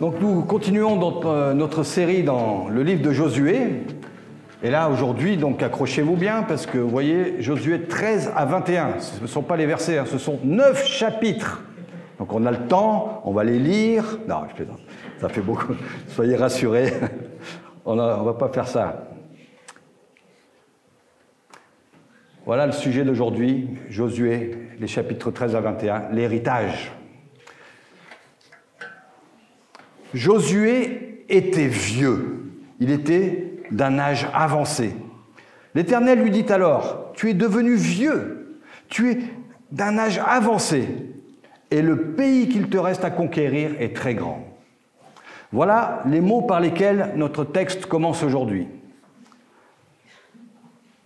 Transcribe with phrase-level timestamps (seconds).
[0.00, 3.82] Donc nous continuons notre, euh, notre, série dans le livre de Josué.
[4.62, 9.20] Et là, aujourd'hui, donc accrochez-vous bien, parce que vous voyez, Josué 13 à 21, ce
[9.20, 11.62] ne sont pas les versets, hein, ce sont neuf chapitres.
[12.18, 14.18] Donc on a le temps, on va les lire.
[14.26, 14.80] Non, je plaisante,
[15.20, 15.74] ça fait beaucoup.
[16.08, 16.94] Soyez rassurés,
[17.84, 19.06] on ne va pas faire ça.
[22.46, 26.90] Voilà le sujet d'aujourd'hui, Josué, les chapitres 13 à 21, l'héritage.
[30.14, 32.50] Josué était vieux,
[32.80, 34.94] il était d'un âge avancé.
[35.74, 39.18] L'Éternel lui dit alors, tu es devenu vieux, tu es
[39.70, 40.88] d'un âge avancé,
[41.70, 44.44] et le pays qu'il te reste à conquérir est très grand.
[45.52, 48.68] Voilà les mots par lesquels notre texte commence aujourd'hui.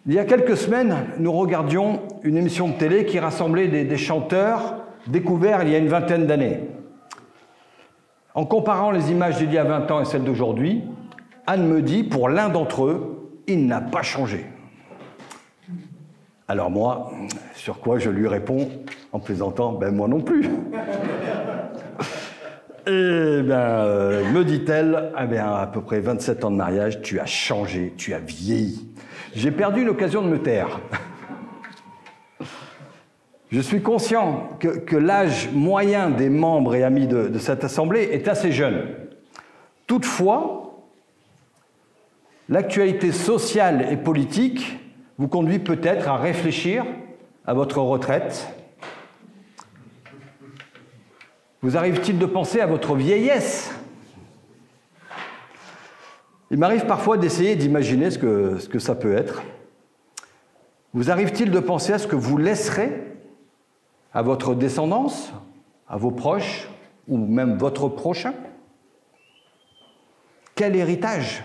[0.07, 4.85] Il y a quelques semaines, nous regardions une émission de télé qui rassemblait des, chanteurs
[5.07, 6.61] découverts il y a une vingtaine d'années.
[8.35, 10.83] En comparant les images d'il y a 20 ans et celles d'aujourd'hui,
[11.47, 14.47] Anne me dit, pour l'un d'entre eux, il n'a pas changé.
[16.49, 17.13] Alors moi,
[17.55, 18.69] sur quoi je lui réponds
[19.13, 20.49] en plaisantant, ben moi non plus.
[22.87, 27.19] Eh bien, euh, me dit-elle, eh bien, à peu près 27 ans de mariage, tu
[27.19, 28.87] as changé, tu as vieilli.
[29.35, 30.81] J'ai perdu l'occasion de me taire.
[33.51, 38.53] Je suis conscient que, l'âge moyen des membres et amis de, cette assemblée est assez
[38.53, 38.87] jeune.
[39.87, 40.83] Toutefois,
[42.49, 44.79] l'actualité sociale et politique
[45.19, 46.85] vous conduit peut-être à réfléchir
[47.47, 48.49] à votre retraite.
[51.63, 53.73] Vous arrive-t-il de penser à votre vieillesse?
[56.51, 59.43] Il m'arrive parfois d'essayer d'imaginer ce que ça peut être.
[60.93, 63.14] Vous arrive-t-il de penser à ce que vous laisserez
[64.15, 65.33] à votre descendance,
[65.89, 66.69] à vos proches
[67.09, 68.33] ou même votre prochain?
[70.55, 71.43] Quel héritage?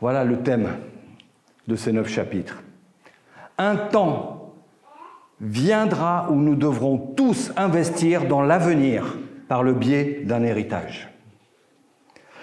[0.00, 0.76] Voilà le thème
[1.66, 2.62] de ces neuf chapitres.
[3.56, 4.54] Un temps
[5.40, 9.16] viendra où nous devrons tous investir dans l'avenir
[9.48, 11.08] par le biais d'un héritage.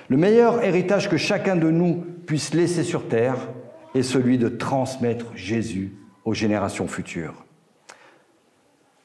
[0.08, 3.38] Le meilleur héritage que chacun de nous puisse laisser sur Terre,
[3.96, 5.94] est celui de transmettre Jésus
[6.26, 7.46] aux générations futures.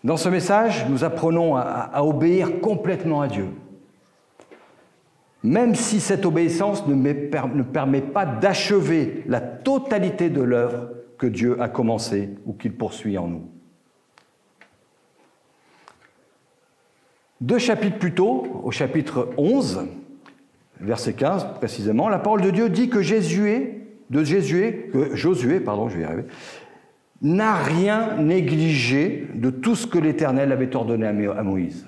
[0.03, 3.49] Dans ce message, nous apprenons à, obéir complètement à Dieu,
[5.43, 11.61] même si cette obéissance ne, ne permet pas d'achever la totalité de l'œuvre que Dieu
[11.63, 13.49] a commencée ou qu'il poursuit en nous.
[17.41, 19.87] Deux chapitres plus tôt, au chapitre 11,
[20.81, 23.74] verset 15 précisément, la parole de Dieu dit que Jésus est
[24.11, 26.25] de Jésus, Josué, pardon, je vais y arriver,
[27.23, 31.87] n'a rien négligé de tout ce que l'Éternel avait ordonné à Moïse.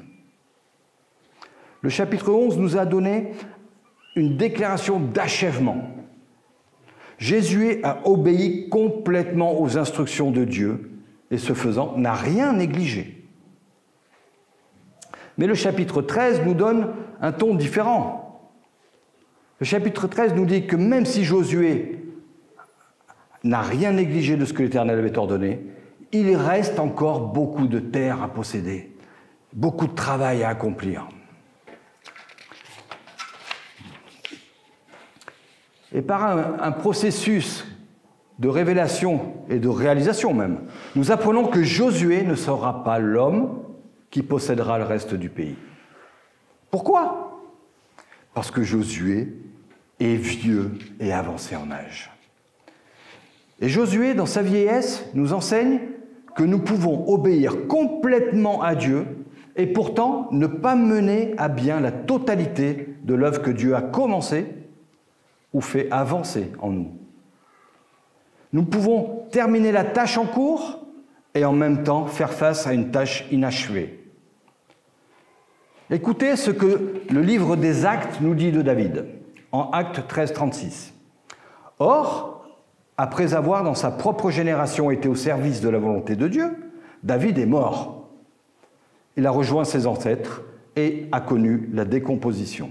[1.83, 3.33] Le chapitre 11 nous a donné
[4.17, 5.91] une déclaration d'achèvement.
[7.19, 10.91] Jésus a obéi complètement aux instructions de Dieu
[11.31, 13.25] et ce faisant n'a rien négligé.
[15.39, 16.89] Mais le chapitre 13 nous donne
[17.21, 18.41] un ton différent.
[19.61, 22.06] Le chapitre 13 nous dit que même si Josué
[23.47, 25.61] n'a rien négligé de ce que l'Éternel avait ordonné,
[26.13, 28.95] il reste encore beaucoup de terre à posséder,
[29.53, 31.09] beaucoup de travail à accomplir.
[35.93, 36.25] Et par
[36.63, 37.65] un, processus
[38.39, 40.61] de révélation et de réalisation même,
[40.95, 43.63] nous apprenons que Josué ne sera pas l'homme
[44.11, 45.57] qui possédera le reste du pays.
[46.71, 47.41] Pourquoi?
[48.35, 49.33] Parce que Josué
[49.99, 52.11] est vieux et avancé en âge.
[53.61, 55.81] Et Josué, dans sa vieillesse, nous enseigne
[56.37, 59.07] que nous pouvons obéir complètement à Dieu
[59.57, 64.47] et pourtant ne pas mener à bien la totalité de l'œuvre que Dieu a commencée
[65.55, 66.91] ou fait avancer en nous.
[68.53, 70.87] Nous pouvons terminer la tâche en cours
[71.35, 74.03] et en même temps faire face à une tâche inachevée.
[75.91, 79.07] Écoutez ce que le livre des actes nous dit de David,
[79.53, 80.95] en acte 13, 36.
[81.79, 82.36] Or,
[82.97, 86.57] après avoir dans sa propre génération été au service de la volonté de Dieu,
[87.03, 88.09] David est mort.
[89.17, 90.43] Il a rejoint ses ancêtres
[90.77, 92.71] et a connu la décomposition.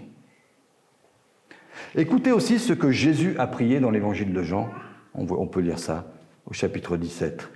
[1.95, 4.69] Écoutez aussi ce que Jésus a prié dans l'évangile de Jean.
[5.13, 6.05] On peut lire ça
[6.45, 7.49] au chapitre 17.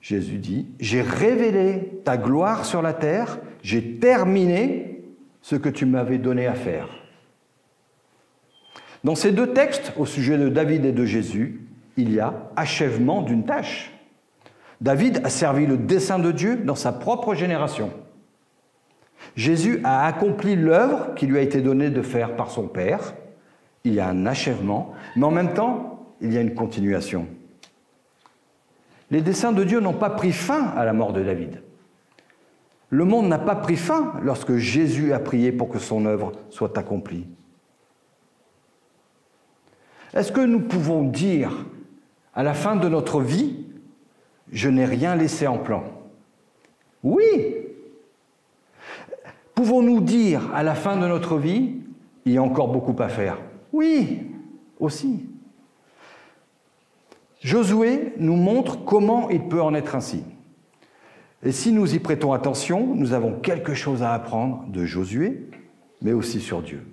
[0.00, 5.04] Jésus dit, J'ai révélé ta gloire sur la terre, j'ai terminé
[5.42, 6.88] ce que tu m'avais donné à faire.
[9.04, 11.67] Dans ces deux textes, au sujet de David et de Jésus,
[11.98, 13.92] il y a achèvement d'une tâche.
[14.80, 17.90] David a servi le dessein de Dieu dans sa propre génération.
[19.34, 23.14] Jésus a accompli l'œuvre qui lui a été donnée de faire par son Père.
[23.82, 27.26] Il y a un achèvement, mais en même temps, il y a une continuation.
[29.10, 31.62] Les desseins de Dieu n'ont pas pris fin à la mort de David.
[32.90, 36.78] Le monde n'a pas pris fin lorsque Jésus a prié pour que son œuvre soit
[36.78, 37.26] accomplie.
[40.14, 41.50] Est-ce que nous pouvons dire
[42.38, 43.56] à la fin de notre vie,
[44.52, 45.82] je n'ai rien laissé en plan
[47.02, 47.26] Oui.
[49.56, 51.78] Pouvons-nous dire à la fin de notre vie,
[52.24, 53.38] il y a encore beaucoup à faire?
[53.72, 54.20] Oui,
[54.78, 55.26] aussi.
[57.40, 60.22] Josué nous montre comment il peut en être ainsi.
[61.42, 65.50] Et si nous y prêtons attention, nous avons quelque chose à apprendre de Josué,
[66.02, 66.86] mais aussi sur Dieu.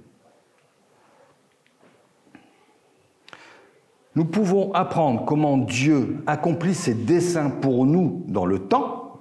[4.15, 9.19] Nous pouvons apprendre comment Dieu accomplit ses desseins pour nous dans le temps,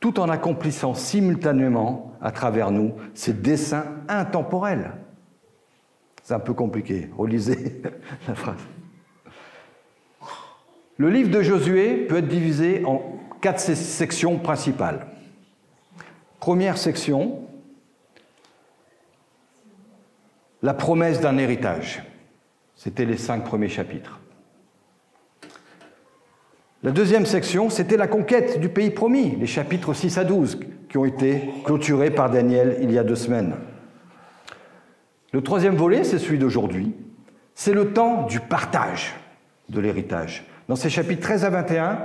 [0.00, 4.92] tout en accomplissant simultanément à travers nous ses desseins intemporels.
[6.22, 7.10] C'est un peu compliqué.
[7.16, 7.82] Relisez
[8.28, 8.60] la phrase.
[10.96, 13.02] Le livre de Josué peut être divisé en
[13.40, 15.06] quatre sections principales.
[16.40, 17.42] Première section,
[20.62, 22.02] la promesse d'un héritage.
[22.82, 24.18] C'était les cinq premiers chapitres.
[26.82, 30.58] La deuxième section, c'était la conquête du pays promis, les chapitres 6 à 12,
[30.88, 33.54] qui ont été clôturés par Daniel il y a deux semaines.
[35.30, 36.92] Le troisième volet, c'est celui d'aujourd'hui.
[37.54, 39.14] C'est le temps du partage
[39.68, 40.44] de l'héritage.
[40.66, 42.00] Dans ces chapitres 13 à 21,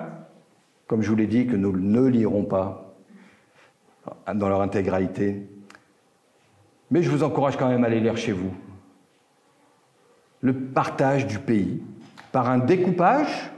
[0.86, 2.96] comme je vous l'ai dit, que nous ne lirons pas
[4.32, 5.42] dans leur intégralité,
[6.92, 8.54] mais je vous encourage quand même à les lire chez vous.
[10.42, 11.82] Le partage du pays
[12.32, 13.52] par un découpage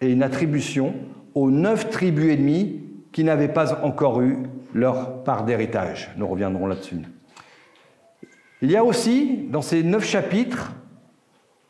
[0.00, 0.94] et une attribution
[1.34, 4.38] aux neuf tribus ennemies qui n'avaient pas encore eu
[4.74, 6.10] leur part d'héritage.
[6.16, 7.00] Nous reviendrons là-dessus.
[8.62, 10.74] Il y a aussi, dans ces neuf chapitres,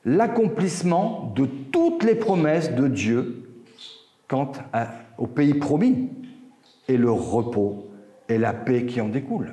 [0.04, 3.42] l'accomplissement de toutes les promesses de Dieu
[4.28, 4.52] quant
[5.18, 6.10] au pays promis
[6.88, 7.90] et le repos
[8.28, 9.52] et la paix qui en découlent.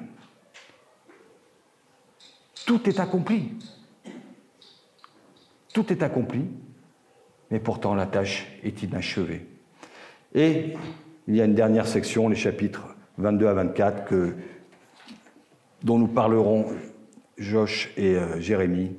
[2.66, 3.52] Tout est accompli.
[5.74, 6.46] Tout est accompli,
[7.52, 9.48] mais pourtant la tâche est inachevée.
[10.36, 10.74] Et
[11.28, 14.36] il y a une dernière section, les chapitres 22 à 24, que,
[15.84, 16.68] dont nous parlerons
[17.38, 18.96] Josh et euh, Jérémie,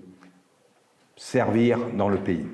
[1.17, 2.47] servir dans le pays.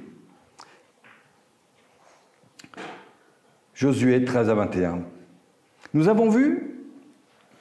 [3.75, 5.03] Josué 13 à 21.
[5.95, 6.85] Nous avons vu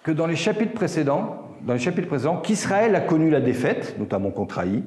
[0.04, 4.60] que dans les chapitres précédents, dans les chapitres qu'Israël a connu la défaite, notamment contre
[4.60, 4.84] Haï,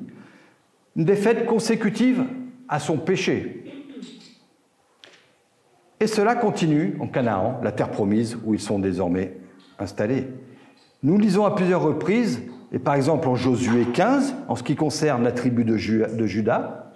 [0.96, 2.24] une défaite consécutive
[2.68, 3.64] à son péché.
[6.00, 9.36] Et cela continue en Canaan, la terre promise où ils sont désormais
[9.78, 10.26] installés.
[11.02, 12.42] Nous lisons à plusieurs reprises
[12.72, 16.92] et par exemple en Josué 15, en ce qui concerne la tribu de, Juda,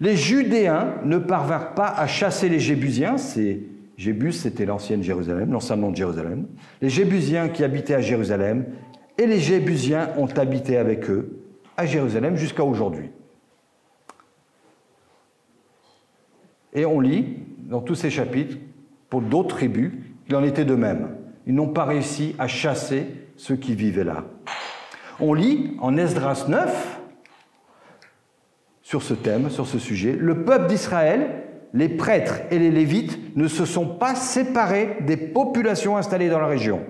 [0.00, 3.60] les Judéens ne parvinrent pas à chasser les Jébusiens, c'est
[3.96, 6.46] Jébus c'était l'ancienne Jérusalem, l'ancien nom de Jérusalem,
[6.80, 8.66] les Jébusiens qui habitaient à Jérusalem,
[9.16, 11.38] et les Jébusiens ont habité avec eux
[11.76, 13.10] à Jérusalem jusqu'à aujourd'hui.
[16.72, 18.56] Et on lit dans tous ces chapitres,
[19.08, 19.92] pour d'autres tribus,
[20.26, 21.16] qu'il en était de même.
[21.46, 23.06] Ils n'ont pas réussi à chasser
[23.36, 24.24] ceux qui vivaient là.
[25.20, 27.00] On lit en Esdras 9
[28.82, 33.48] sur ce thème, sur ce sujet, le peuple d'Israël, les prêtres et les lévites ne
[33.48, 36.80] se sont pas séparés des populations installées dans la région.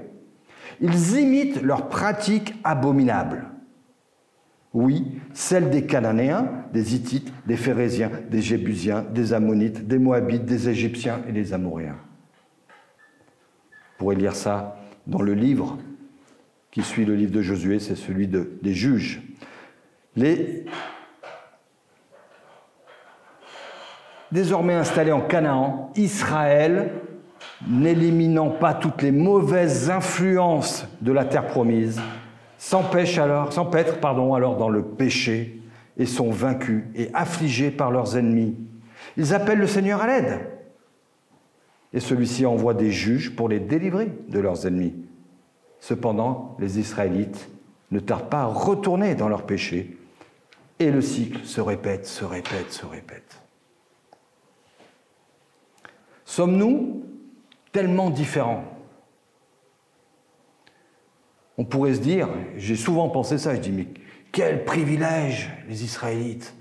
[0.81, 3.52] Ils imitent leurs pratiques abominables.
[4.75, 10.69] Oui, celles des Cananéens, des Hittites, des Phérésiens, des Jébusiens, des Ammonites, des Moabites, des
[10.69, 11.99] Égyptiens et des Amoréens.
[13.69, 15.79] Vous pourrez lire ça dans le livre
[16.71, 19.21] qui suit le livre de Josué, c'est celui des juges.
[20.17, 20.65] Les
[24.33, 26.93] désormais installés en Canaan, Israël,
[27.69, 32.01] n'éliminant pas toutes les mauvaises influences de la terre promise,
[32.63, 35.61] s'empêche alors, s'empêtre pardon, alors dans le péché
[35.97, 38.57] et sont vaincus et affligés par leurs ennemis.
[39.17, 40.49] Ils appellent le Seigneur à l'aide.
[41.93, 44.95] Et celui-ci envoie des juges pour les délivrer de leurs ennemis.
[45.81, 47.51] Cependant, les Israélites
[47.91, 49.99] ne tardent pas à retourner dans leur péché,
[50.79, 53.43] et le cycle se répète, se répète, se répète.
[56.25, 57.03] Sommes-nous
[57.73, 58.65] tellement différents?
[61.63, 63.87] On pourrait se dire, j'ai souvent pensé ça, je dis, mais
[64.33, 66.57] quel privilège les Israélites,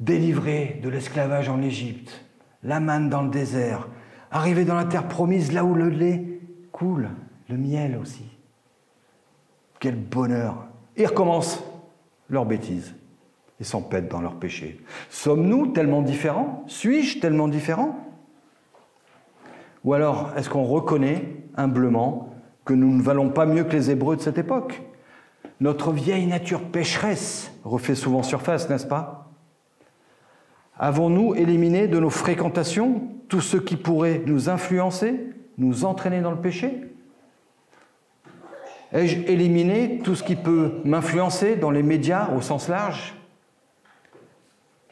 [0.00, 2.22] délivrés de l'esclavage en Égypte,
[2.62, 3.88] la manne dans le désert,
[4.30, 6.40] arriver dans la terre promise, là où le lait
[6.72, 7.08] coule,
[7.48, 8.26] le miel aussi.
[9.80, 10.66] Quel bonheur.
[10.98, 11.64] Ils recommencent
[12.28, 12.94] leur bêtise
[13.58, 14.78] et s'empêtent dans leur péché.
[15.08, 16.64] Sommes-nous tellement différents?
[16.66, 17.98] Suis-je tellement différent?
[19.84, 22.35] Ou alors, est-ce qu'on reconnaît humblement
[22.66, 24.82] que nous ne valons pas mieux que les Hébreux de cette époque.
[25.60, 29.30] Notre vieille nature pécheresse refait souvent surface, n'est-ce pas?
[30.76, 36.40] Avons-nous éliminé de nos fréquentations tout ce qui pourrait nous influencer, nous entraîner dans le
[36.40, 36.82] péché?
[38.92, 43.14] Ai-je éliminé tout ce qui peut m'influencer dans les médias au sens large?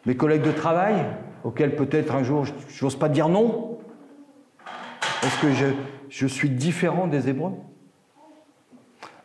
[0.06, 0.94] Mes collègues de travail,
[1.42, 3.78] auxquels peut-être un jour je n'ose pas dire non?
[5.22, 5.66] Est-ce que je,
[6.14, 7.54] je suis différent des Hébreux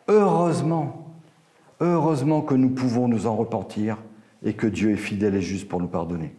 [0.08, 1.14] Heureusement,
[1.78, 3.98] heureusement que nous pouvons nous en repentir
[4.44, 6.34] et que Dieu est fidèle et juste pour nous pardonner.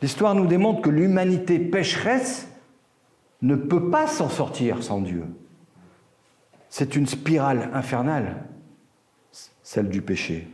[0.00, 2.48] L'histoire nous démontre que l'humanité pécheresse
[3.42, 5.24] ne peut pas s'en sortir sans Dieu.
[6.70, 8.44] C'est une spirale infernale,
[9.62, 10.48] celle du péché.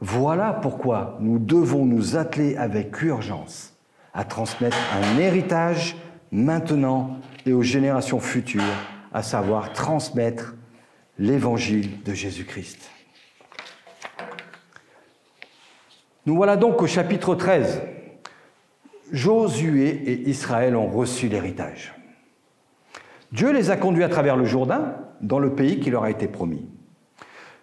[0.00, 3.74] Voilà pourquoi nous devons nous atteler avec urgence
[4.12, 5.94] à transmettre un héritage
[6.32, 8.62] maintenant et aux générations futures,
[9.12, 10.54] à savoir transmettre
[11.18, 12.90] l'évangile de Jésus-Christ.
[16.26, 17.82] Nous voilà donc au chapitre 13.
[19.10, 21.94] Josué et Israël ont reçu l'héritage.
[23.32, 26.28] Dieu les a conduits à travers le Jourdain, dans le pays qui leur a été
[26.28, 26.66] promis.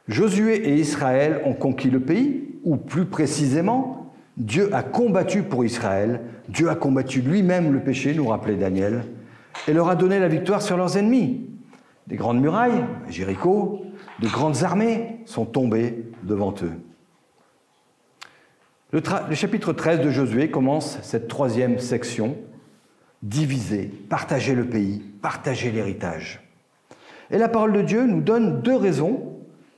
[0.07, 6.21] Josué et Israël ont conquis le pays, ou plus précisément, Dieu a combattu pour Israël,
[6.47, 9.03] Dieu a combattu lui-même le péché, nous rappelait Daniel,
[9.67, 11.45] et leur a donné la victoire sur leurs ennemis.
[12.07, 13.85] Des grandes murailles, Jéricho,
[14.19, 16.73] de grandes armées sont tombées devant eux.
[18.91, 22.35] Le, chapitre 13 de Josué commence cette troisième section
[23.21, 26.41] diviser, partager le pays, partager l'héritage.
[27.29, 29.35] Et la parole de Dieu nous donne deux raisons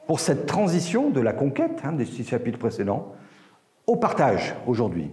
[0.07, 3.13] pour cette transition de la conquête hein, des six chapitres précédents
[3.87, 5.11] au partage aujourd'hui.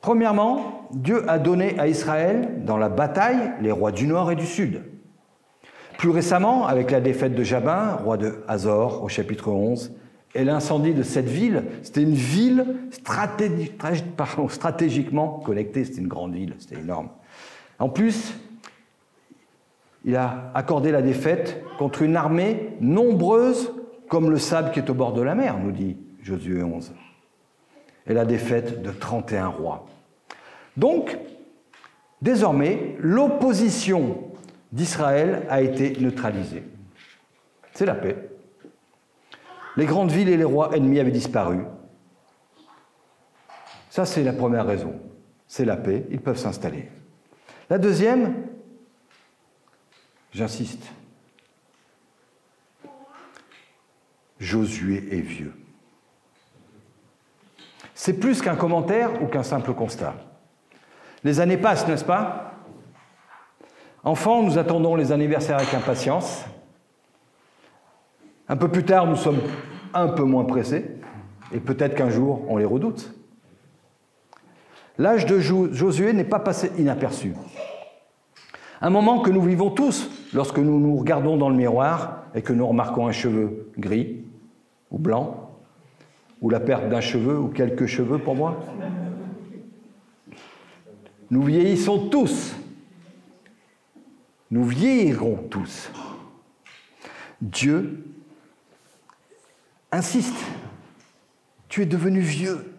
[0.00, 4.46] Premièrement, Dieu a donné à Israël dans la bataille les rois du nord et du
[4.46, 4.82] sud.
[5.98, 9.92] Plus récemment, avec la défaite de Jabin, roi de Hazor, au chapitre 11,
[10.34, 12.64] et l'incendie de cette ville, c'était une ville
[14.46, 17.10] stratégiquement connectée, c'était une grande ville, c'était énorme.
[17.78, 18.34] En plus,
[20.04, 23.72] il a accordé la défaite contre une armée nombreuse
[24.08, 26.92] comme le sable qui est au bord de la mer, nous dit Josué 11.
[28.06, 29.86] Et la défaite de 31 rois.
[30.76, 31.16] Donc,
[32.22, 34.30] désormais, l'opposition
[34.72, 36.64] d'Israël a été neutralisée.
[37.72, 38.16] C'est la paix.
[39.76, 41.60] Les grandes villes et les rois ennemis avaient disparu.
[43.90, 45.00] Ça, c'est la première raison.
[45.46, 46.88] C'est la paix, ils peuvent s'installer.
[47.68, 48.46] La deuxième,
[50.32, 50.84] j'insiste,
[54.38, 55.52] Josué est vieux.
[58.02, 60.14] C'est plus qu'un commentaire ou qu'un simple constat.
[61.22, 62.54] Les années passent, n'est-ce pas?
[64.04, 66.46] Enfants, nous attendons les anniversaires avec impatience.
[68.48, 69.40] Un peu plus tard, nous sommes
[69.92, 70.96] un peu moins pressés,
[71.52, 73.12] et peut-être qu'un jour, on les redoute.
[74.96, 77.34] L'âge de Josué n'est pas passé inaperçu.
[78.80, 82.54] Un moment que nous vivons tous lorsque nous nous regardons dans le miroir et que
[82.54, 84.24] nous remarquons un cheveu gris
[84.90, 85.39] ou blanc,
[86.40, 88.60] ou la perte d'un cheveu ou quelques cheveux pour moi.
[91.30, 92.54] Nous vieillissons tous.
[94.50, 95.92] Nous vieillirons tous.
[97.40, 98.04] Dieu
[99.92, 100.44] insiste.
[101.68, 102.74] Tu es devenu vieux.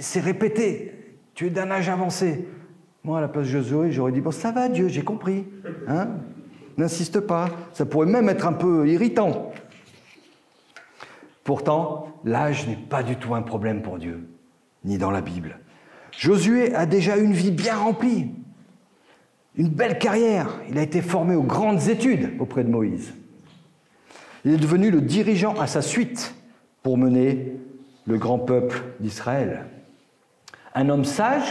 [0.00, 1.18] C'est répété.
[1.34, 2.46] Tu es d'un âge avancé.
[3.04, 5.46] Moi, à la place de Josué, j'aurais dit Bon, ça va, Dieu, j'ai compris.
[5.86, 6.08] Hein?
[6.76, 7.48] N'insiste pas.
[7.72, 9.52] Ça pourrait même être un peu irritant.
[11.46, 14.28] Pourtant, l'âge n'est pas du tout un problème pour Dieu,
[14.84, 15.60] ni dans la Bible.
[16.10, 18.32] Josué a déjà une vie bien remplie,
[19.54, 20.48] une belle carrière.
[20.68, 23.14] Il a été formé aux grandes études auprès de Moïse.
[24.44, 26.34] Il est devenu le dirigeant à sa suite
[26.82, 27.52] pour mener
[28.06, 29.66] le grand peuple d'Israël.
[30.74, 31.46] Un homme sage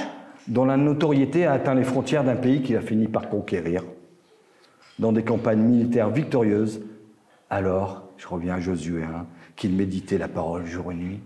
[0.50, 3.86] dont la notoriété a atteint les frontières d'un pays qu'il a fini par conquérir,
[5.00, 6.82] dans des campagnes militaires victorieuses,
[7.50, 9.26] alors, je reviens à Josué, hein,
[9.56, 11.20] qu'il méditait la parole jour et nuit,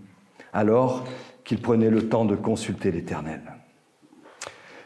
[0.52, 1.04] alors
[1.44, 3.40] qu'il prenait le temps de consulter l'Éternel.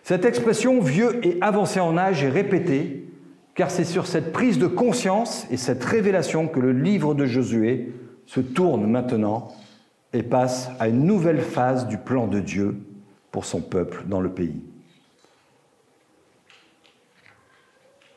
[0.03, 3.09] Cette expression vieux et avancé en âge est répétée
[3.55, 7.93] car c'est sur cette prise de conscience et cette révélation que le livre de Josué
[8.27, 9.53] se tourne maintenant
[10.13, 12.77] et passe à une nouvelle phase du plan de Dieu
[13.31, 14.63] pour son peuple dans le pays.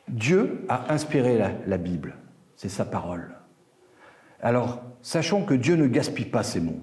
[0.07, 2.15] Dieu a inspiré la, Bible,
[2.55, 3.35] c'est sa parole.
[4.41, 6.81] Alors, sachons que Dieu ne gaspille pas ses mots.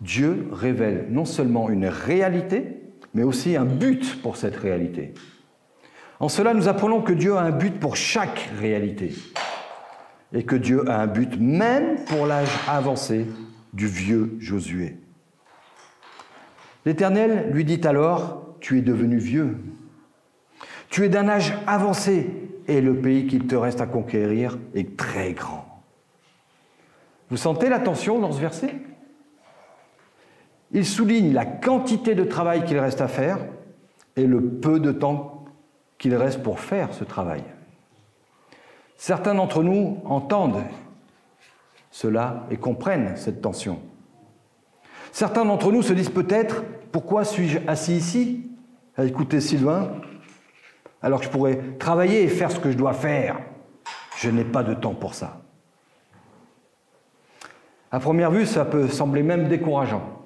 [0.00, 2.80] Dieu révèle non seulement une réalité,
[3.14, 5.12] mais aussi un but pour cette réalité.
[6.20, 9.12] En cela, nous apprenons que Dieu a un but pour chaque réalité,
[10.32, 13.26] et que Dieu a un but même pour l'âge avancé
[13.72, 14.98] du vieux Josué.
[16.86, 19.56] L'Éternel lui dit alors, tu es devenu vieux,
[20.90, 22.30] tu es d'un âge avancé,
[22.68, 25.82] et le pays qu'il te reste à conquérir est très grand.
[27.30, 28.74] Vous sentez la tension dans ce verset?
[30.72, 33.38] Il souligne la quantité de travail qu'il reste à faire
[34.14, 35.44] et le peu de temps
[35.98, 37.42] qu'il reste pour faire ce travail.
[38.96, 40.62] Certains d'entre nous entendent
[41.90, 43.80] cela et comprennent cette tension.
[45.10, 48.50] Certains d'entre nous se disent peut-être, pourquoi suis-je assis ici?
[48.96, 49.90] À écouter Sylvain
[51.02, 53.38] alors que je pourrais travailler et faire ce que je dois faire
[54.16, 55.42] Je n'ai pas de temps pour ça.
[57.90, 60.20] À première vue, ça peut sembler même décourageant.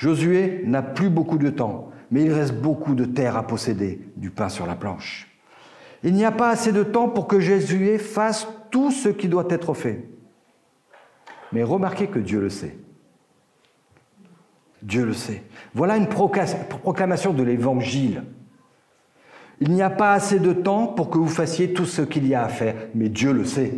[0.00, 4.30] Josué n'a plus beaucoup de temps, mais il reste beaucoup de terre à posséder, du
[4.30, 5.28] pain sur la planche.
[6.04, 9.46] Il n'y a pas assez de temps pour que Josué fasse tout ce qui doit
[9.50, 10.08] être fait.
[11.52, 12.76] Mais remarquez que Dieu le sait.
[14.82, 15.42] Dieu le sait.
[15.74, 18.22] Voilà une proclamation de l'Évangile.
[19.60, 22.34] Il n'y a pas assez de temps pour que vous fassiez tout ce qu'il y
[22.34, 23.72] a à faire, mais Dieu le sait.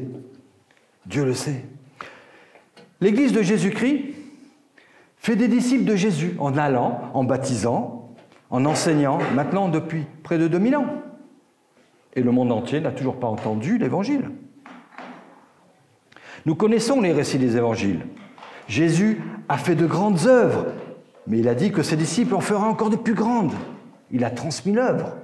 [1.06, 1.64] Dieu le sait.
[3.00, 4.14] L'Église de Jésus-Christ
[5.16, 8.14] fait des disciples de Jésus en allant, en baptisant,
[8.50, 10.86] en enseignant, maintenant depuis près de 2000 ans.
[12.14, 14.30] Et le monde entier n'a toujours pas entendu l'Évangile.
[16.46, 18.06] Nous connaissons les récits des évangiles.
[18.66, 20.66] Jésus a fait de grandes œuvres,
[21.26, 23.52] mais il a dit que ses disciples en feraient encore de plus grandes.
[24.10, 25.16] Il a transmis l'œuvre.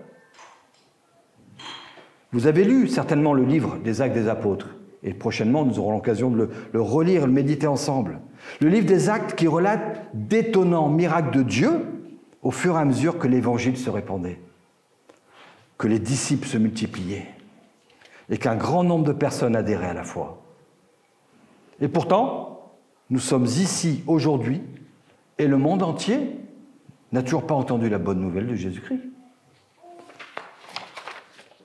[2.36, 6.30] Vous avez lu certainement le livre des actes des apôtres, et prochainement nous aurons l'occasion
[6.30, 8.20] de le, relire et le méditer ensemble.
[8.60, 11.70] Le livre des actes qui relate d'étonnants miracles de Dieu
[12.42, 14.38] au fur et à mesure que l'évangile se répandait,
[15.78, 17.26] que les disciples se multipliaient
[18.28, 20.42] et qu'un grand nombre de personnes adhéraient à la foi.
[21.80, 22.74] Et pourtant,
[23.08, 24.60] nous sommes ici aujourd'hui
[25.38, 26.36] et le monde entier
[27.12, 29.15] n'a toujours pas entendu la bonne nouvelle de Jésus-Christ.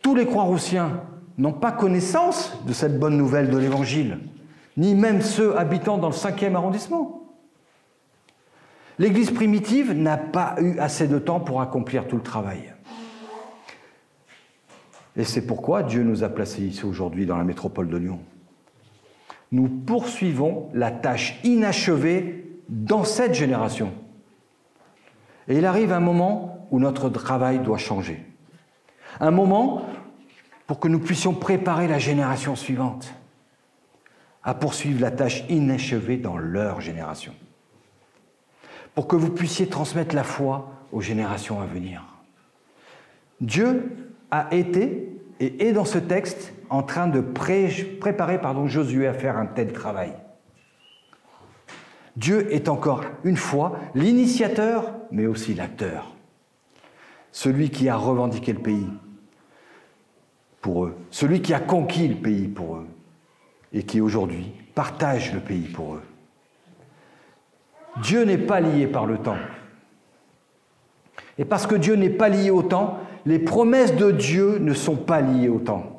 [0.02, 1.04] Tous les croix-roussiens
[1.38, 4.20] n'ont pas connaissance de cette bonne nouvelle de l'Évangile
[4.78, 7.24] ni même ceux habitant dans le cinquième arrondissement.
[9.00, 12.74] L'Église primitive n'a pas eu assez de temps pour accomplir tout le travail.
[15.18, 18.20] Et c'est pourquoi Dieu nous a placés ici aujourd'hui dans la métropole de Lyon.
[19.52, 23.92] Nous poursuivons la tâche inachevée dans cette génération.
[25.50, 28.24] Et il arrive un moment où notre travail doit changer.
[29.20, 29.86] Un moment
[30.68, 33.14] pour que nous puissions préparer la génération suivante
[34.44, 37.34] à poursuivre la tâche inachevée dans leur génération,
[38.96, 42.04] pour que vous puissiez transmettre la foi aux générations à venir.
[43.40, 43.92] Dieu
[44.32, 49.38] a été et est dans ce texte en train de préparer pardon, Josué à faire
[49.38, 50.14] un tel travail.
[52.16, 56.16] Dieu est encore une fois l'initiateur, mais aussi l'acteur.
[57.32, 58.88] Celui qui a revendiqué le pays
[60.62, 62.88] pour eux, celui qui a conquis le pays pour eux,
[63.74, 66.04] et qui aujourd'hui partagent le pays pour eux.
[68.02, 69.38] Dieu n'est pas lié par le temps.
[71.38, 74.96] Et parce que Dieu n'est pas lié au temps, les promesses de Dieu ne sont
[74.96, 75.98] pas liées au temps.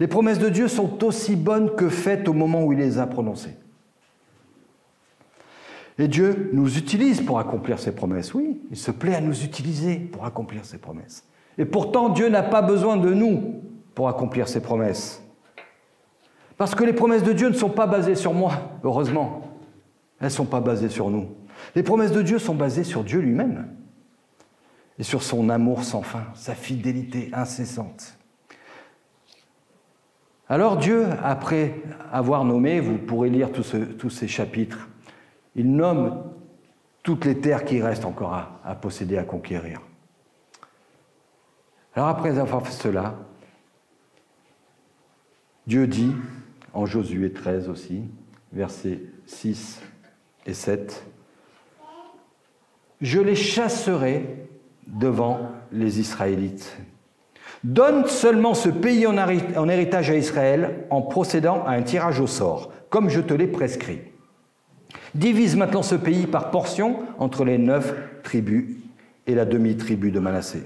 [0.00, 3.06] Les promesses de Dieu sont aussi bonnes que faites au moment où il les a
[3.06, 3.56] prononcées.
[5.98, 8.32] Et Dieu nous utilise pour accomplir ses promesses.
[8.32, 11.27] Oui, il se plaît à nous utiliser pour accomplir ses promesses.
[11.58, 13.62] Et pourtant, Dieu n'a pas besoin de nous
[13.94, 15.22] pour accomplir ses promesses.
[16.56, 18.52] Parce que les promesses de Dieu ne sont pas basées sur moi,
[18.84, 19.42] heureusement.
[20.20, 21.28] Elles ne sont pas basées sur nous.
[21.74, 23.68] Les promesses de Dieu sont basées sur Dieu lui-même
[24.98, 28.16] et sur son amour sans fin, sa fidélité incessante.
[30.48, 34.88] Alors Dieu, après avoir nommé, vous pourrez lire tous, ces chapitres,
[35.54, 36.22] il nomme
[37.02, 39.80] toutes les terres qui restent encore à, à posséder, à conquérir.
[41.98, 43.16] Alors après avoir fait cela,
[45.66, 46.12] Dieu dit,
[46.72, 48.02] en Josué 13 aussi,
[48.52, 49.82] versets 6
[50.46, 51.04] et 7.
[53.00, 54.46] Je les chasserai
[54.86, 56.78] devant les Israélites.
[57.64, 62.70] Donne seulement ce pays en héritage à Israël en procédant à un tirage au sort,
[62.90, 64.02] comme je te l'ai prescrit.
[65.16, 68.76] Divise maintenant ce pays par portions entre les neuf tribus
[69.26, 70.62] et la demi-tribu de Manassé.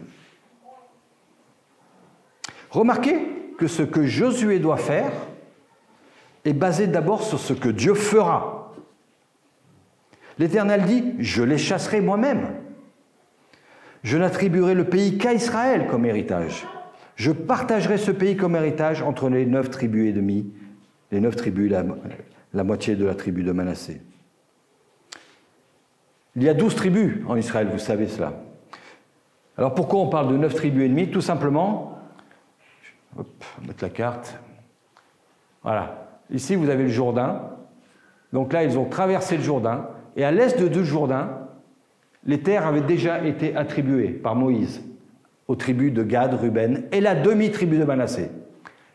[2.72, 3.18] Remarquez
[3.58, 5.12] que ce que Josué doit faire
[6.46, 8.72] est basé d'abord sur ce que Dieu fera.
[10.38, 12.48] L'Éternel dit, je les chasserai moi-même.
[14.02, 16.66] Je n'attribuerai le pays qu'à Israël comme héritage.
[17.14, 20.50] Je partagerai ce pays comme héritage entre les neuf tribus et demi,
[21.10, 21.84] les neuf tribus, la,
[22.54, 24.00] la moitié de la tribu de Manassé.
[26.36, 28.32] Il y a douze tribus en Israël, vous savez cela.
[29.58, 31.10] Alors pourquoi on parle de neuf tribus et demi?
[31.10, 31.98] Tout simplement,
[33.18, 34.38] hop, on la carte.
[35.62, 36.08] Voilà.
[36.30, 37.42] Ici, vous avez le Jourdain.
[38.32, 39.88] Donc là, ils ont traversé le Jourdain.
[40.16, 41.48] Et à l'est de deux Jourdain,
[42.24, 44.82] les terres avaient déjà été attribuées par Moïse
[45.48, 48.30] aux tribus de Gad, Ruben et la demi-tribu de Manassé.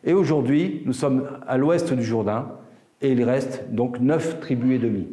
[0.04, 2.52] Et aujourd'hui, nous sommes à l'ouest du Jourdain
[3.02, 5.08] et il reste donc neuf tribus et demi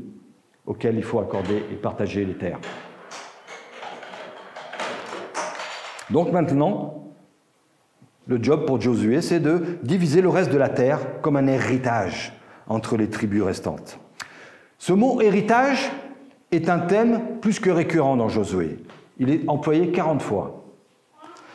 [0.67, 2.61] auxquelles il faut accorder et partager les terres.
[6.11, 7.14] Donc maintenant,
[8.27, 12.33] le job pour Josué, c'est de diviser le reste de la terre comme un héritage
[12.67, 13.99] entre les tribus restantes.
[14.79, 15.91] Ce mot héritage
[16.51, 18.79] est un thème plus que récurrent dans Josué.
[19.19, 20.65] Il est employé 40 fois.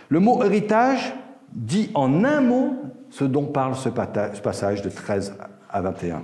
[0.10, 1.14] Le mot héritage
[1.52, 2.76] dit en un mot
[3.10, 5.36] ce dont parle ce passage de 13
[5.70, 6.24] à 21.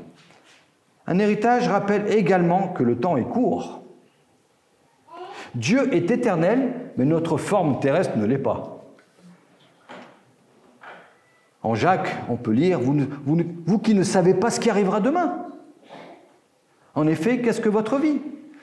[1.08, 3.84] Un héritage rappelle également que le temps est court.
[5.56, 8.75] Dieu est éternel, mais notre forme terrestre ne l'est pas.
[11.66, 15.48] En Jacques, on peut lire, vous, qui ne savez pas ce qui arrivera demain.
[16.94, 18.22] En effet, qu'est-ce que votre vie?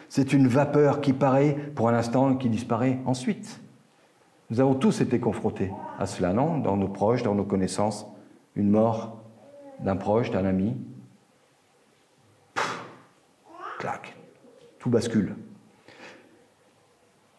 [0.08, 3.60] C'est une vapeur qui paraît pour un instant et qui disparaît ensuite.
[4.50, 6.58] Nous avons tous été confrontés à cela, non?
[6.58, 8.06] Dans nos proches, dans nos connaissances.
[8.54, 9.20] Une mort
[9.80, 10.76] d'un proche, d'un ami,
[13.80, 14.14] clac,
[14.78, 15.34] tout bascule.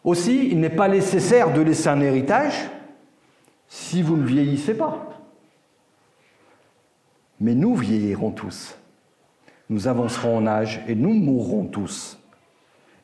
[0.04, 2.68] Aussi, il n'est pas nécessaire de laisser un héritage
[3.66, 5.08] si vous ne vieillissez pas.
[7.40, 8.78] Mais nous vieillirons tous.
[9.70, 12.18] Nous avancerons en âge et nous mourrons tous.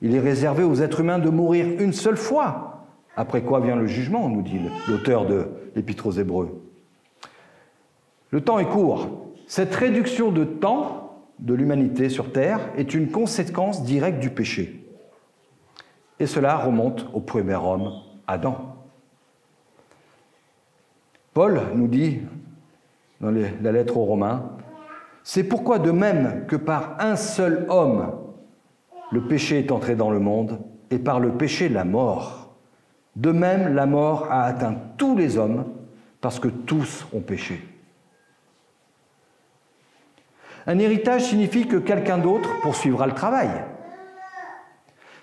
[0.03, 3.87] Il est réservé aux êtres humains de mourir une seule fois, après quoi vient le
[3.87, 6.63] jugement, nous dit l'auteur de l'Épître aux Hébreux.
[8.31, 9.09] Le temps est court.
[9.47, 14.87] Cette réduction de temps de l'humanité sur Terre est une conséquence directe du péché.
[16.19, 17.93] Et cela remonte au premier homme,
[18.27, 18.77] Adam.
[21.33, 22.21] Paul nous dit
[23.21, 24.57] dans la lettre aux Romains,
[25.23, 28.13] c'est pourquoi de même que par un seul homme
[29.13, 32.57] le péché est entré dans le monde, et par le péché la mort,
[33.17, 35.67] de même la mort a atteint tous les hommes,
[36.21, 37.67] parce que tous ont péché.
[40.67, 43.49] Un héritage signifie que quelqu'un d'autre poursuivra le travail.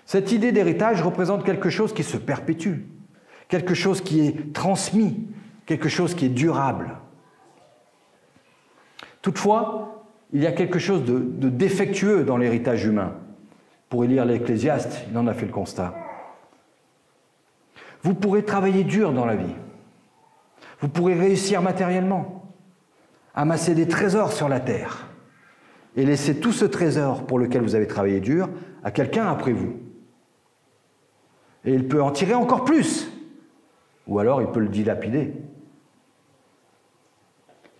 [0.04, 2.86] Cette idée d'héritage représente quelque chose qui se perpétue,
[3.48, 5.28] quelque chose qui est transmis,
[5.66, 6.96] quelque chose qui est durable.
[9.22, 13.14] Toutefois, il y a quelque chose de, défectueux dans l'héritage humain.
[13.88, 15.94] Pour lire l'Ecclésiaste, il en a fait le constat.
[18.02, 19.54] Vous pourrez travailler dur dans la vie.
[20.80, 22.52] Vous pourrez réussir matériellement,
[23.34, 25.08] amasser des trésors sur la terre
[25.96, 28.48] et laissez tout ce trésor pour lequel vous avez travaillé dur
[28.84, 29.74] à quelqu'un après vous.
[31.64, 33.10] Et il peut en tirer encore plus,
[34.06, 35.32] ou alors il peut le dilapider.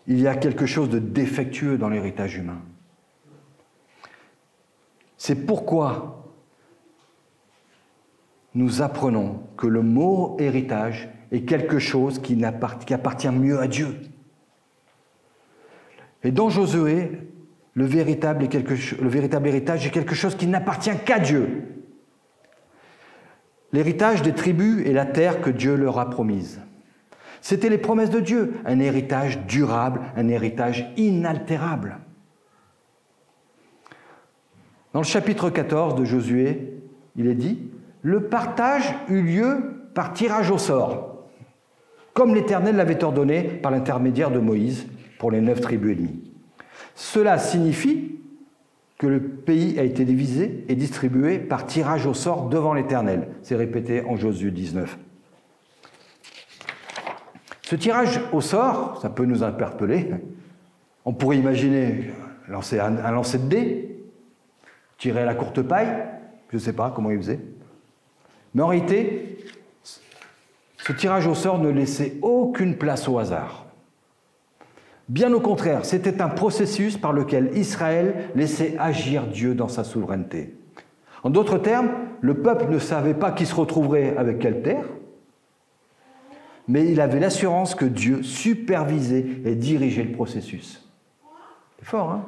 [0.09, 2.61] Il y a quelque chose de défectueux dans l'héritage humain.
[5.19, 6.33] C'est pourquoi
[8.55, 13.95] nous apprenons que le mot héritage est quelque chose qui, appartient mieux à Dieu.
[16.25, 17.21] Et dans Josué,
[17.75, 21.85] le véritable, héritage est quelque chose qui n'appartient qu'à Dieu.
[23.73, 26.61] L'héritage des tribus est la terre que Dieu leur a promise.
[27.41, 31.99] C'était les promesses de Dieu, un héritage durable, un héritage inaltérable.
[34.93, 36.75] Dans le chapitre 14 de Josué,
[37.17, 37.71] il est dit,
[38.03, 41.29] le partage eut lieu par tirage au sort,
[42.15, 44.87] comme l'Éternel l'avait ordonné par l'intermédiaire de Moïse
[45.19, 46.33] pour les neuf tribus ennemies.
[46.95, 48.19] Cela signifie
[48.99, 53.29] que le pays a été divisé et distribué par tirage au sort devant l'Éternel.
[53.43, 54.99] C'est répété en Josué 19.
[57.69, 60.09] Ce tirage au sort, ça peut nous interpeller.
[61.05, 62.13] On pourrait imaginer
[62.49, 63.99] lancer un, lancer de dés,
[64.97, 65.95] tirer à la courte paille,
[66.49, 67.41] je ne sais pas comment il faisait.
[68.55, 69.37] Mais en réalité,
[70.79, 73.67] Ce tirage au sort ne laissait aucune place au hasard.
[75.11, 80.55] Bien au contraire, c'était un processus par lequel Israël laissait agir Dieu dans sa souveraineté.
[81.23, 81.91] En d'autres termes,
[82.23, 84.87] le peuple ne savait pas qui se retrouverait avec quelle terre,
[86.69, 90.87] mais il avait l'assurance que Dieu supervisait et dirigeait le processus.
[91.79, 92.25] C'est fort, hein?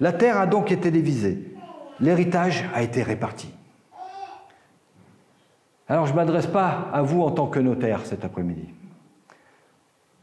[0.00, 1.54] La terre a donc été divisée.
[2.00, 3.52] L'héritage a été réparti.
[5.88, 8.68] Alors je ne m'adresse pas à vous en tant que notaire cet après-midi,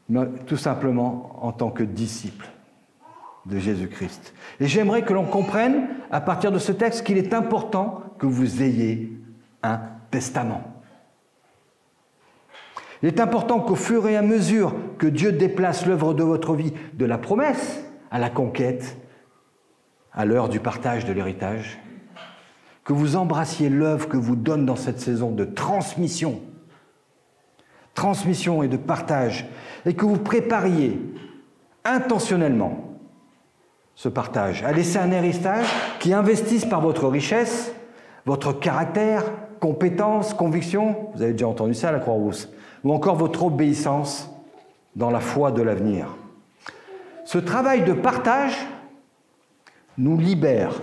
[0.10, 2.47] mais tout simplement en tant que disciple
[3.45, 4.34] de Jésus-Christ.
[4.60, 8.62] Et j'aimerais que l'on comprenne à partir de ce texte qu'il est important que vous
[8.63, 9.12] ayez
[9.63, 9.81] un
[10.12, 10.74] testament.
[13.01, 16.73] Il est important qu'au fur et à mesure que Dieu déplace l'œuvre de votre vie
[16.93, 18.97] de la promesse à la conquête,
[20.13, 21.79] à l'heure du partage de l'héritage,
[22.84, 26.39] que vous embrassiez l'œuvre que vous donne dans cette saison de transmission,
[27.93, 29.47] transmission et de partage,
[29.86, 30.99] et que vous prépariez
[31.84, 32.99] intentionnellement
[33.95, 35.65] ce partage, à laisser un héritage
[35.99, 37.73] qui investisse par votre richesse,
[38.25, 39.23] votre caractère,
[39.60, 42.49] compétences, convictions, vous avez déjà entendu ça à la Croix-Rousse,
[42.85, 44.29] ou encore votre obéissance
[44.95, 46.15] dans la foi de l'avenir.
[47.25, 48.55] Ce travail de partage
[49.97, 50.81] nous libère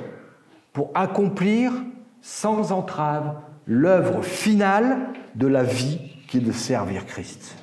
[0.72, 1.72] pour accomplir
[2.20, 3.36] sans entrave
[3.66, 4.98] l'œuvre finale
[5.36, 7.56] de la vie qui est de servir Christ.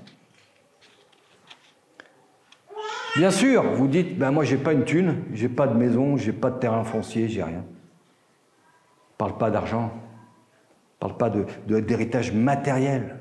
[3.17, 6.31] Bien sûr, vous dites, ben moi j'ai pas une thune, j'ai pas de maison, j'ai
[6.31, 7.65] pas de terrain foncier, j'ai rien.
[9.17, 9.91] Parle pas d'argent,
[10.99, 13.18] parle pas d'héritage matériel.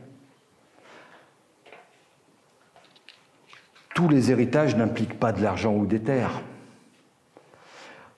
[3.99, 6.41] Tous les héritages n'impliquent pas de l'argent ou des terres.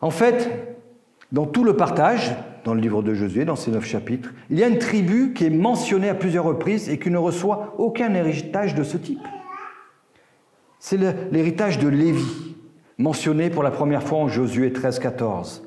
[0.03, 0.77] En fait,
[1.33, 4.63] dans tout le partage, dans le livre de Josué, dans ces neuf chapitres, il y
[4.63, 8.75] a une tribu qui est mentionnée à plusieurs reprises et qui ne reçoit aucun héritage
[8.75, 9.27] de ce type.
[10.81, 10.99] C'est
[11.33, 12.57] l'héritage de Lévi,
[12.99, 15.63] mentionné pour la première fois en Josué 13-14.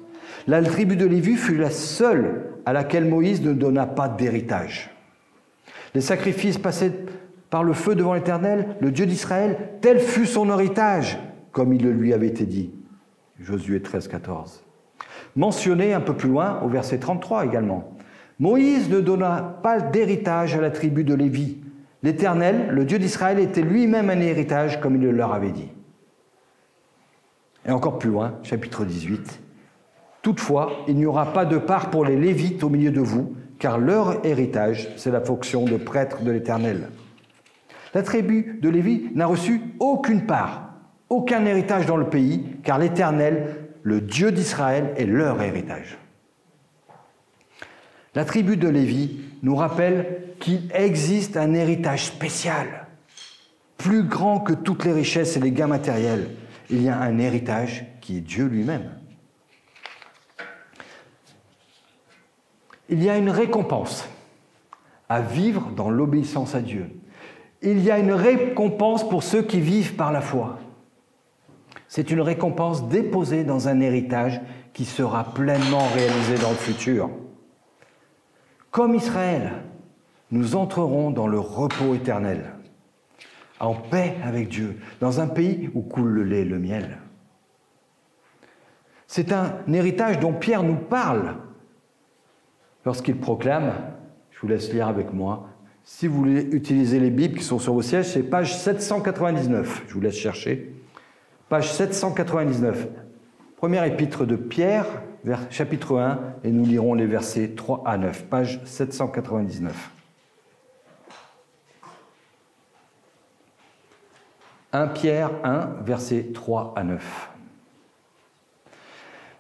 [0.45, 4.91] La tribu de Lévi fut la seule à laquelle Moïse ne donna pas d'héritage.
[5.95, 6.91] Les sacrifices passés
[7.53, 11.19] par le feu devant l'Éternel, le Dieu d'Israël, tel fut son héritage,
[11.51, 12.73] comme il le lui avait été dit.
[13.39, 14.63] Josué 13, 14.
[15.35, 17.93] Mentionné un peu plus loin, au verset 33 également.
[18.39, 21.59] Moïse ne donna pas d'héritage à la tribu de Lévi.
[22.01, 25.69] L'Éternel, le Dieu d'Israël, était lui-même un héritage, comme il le leur avait dit.
[27.67, 29.41] Et encore plus loin, chapitre 18.
[30.23, 33.77] Toutefois, il n'y aura pas de part pour les Lévites au milieu de vous, car
[33.77, 36.87] leur héritage, c'est la fonction de prêtre de l'Éternel.
[37.93, 40.63] La tribu de Lévi n'a reçu aucune part
[41.13, 45.99] aucun héritage dans le pays, car l'Éternel, le Dieu d'Israël, est leur héritage.
[48.15, 52.87] La tribu de Lévi nous rappelle qu'il existe un héritage spécial,
[53.77, 56.29] plus grand que toutes les richesses et les gains matériels.
[56.71, 58.89] Il y a un héritage qui est Dieu lui-même.
[62.89, 64.09] Il y a une récompense
[65.09, 66.89] à vivre dans l'obéissance à Dieu.
[67.63, 70.59] Il y a une récompense pour ceux qui vivent par la foi.
[71.87, 74.41] C'est une récompense déposée dans un héritage
[74.73, 77.09] qui sera pleinement réalisé dans le futur.
[78.69, 79.53] Comme Israël,
[80.31, 82.53] nous entrerons dans le repos éternel,
[83.59, 86.97] en paix avec Dieu, dans un pays où coule le lait et le miel.
[89.07, 91.35] C'est un héritage dont Pierre nous parle
[92.83, 93.73] lorsqu'il proclame,
[94.31, 95.49] je vous laisse lire avec moi,
[95.83, 99.93] si vous voulez utiliser les Bibles qui sont sur vos sièges, c'est page 799, je
[99.93, 100.73] vous laisse chercher
[101.53, 102.87] page 799.
[103.57, 104.87] Première épître de Pierre,
[105.51, 109.91] chapitre 1, et nous lirons les versets 3 à 9, page 799.
[114.71, 117.29] 1 Pierre 1, versets 3 à 9.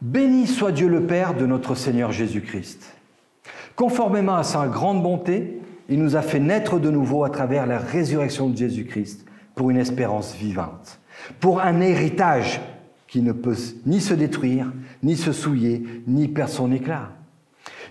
[0.01, 2.93] Béni soit Dieu le Père de notre Seigneur Jésus-Christ.
[3.75, 5.62] Conformément à sa grande bonté,
[5.93, 9.25] il nous a fait naître de nouveau à travers la résurrection de Jésus-Christ
[9.55, 10.99] pour une espérance vivante
[11.39, 12.61] pour un héritage
[13.07, 14.71] qui ne peut ni se détruire,
[15.03, 17.11] ni se souiller, ni perdre son éclat.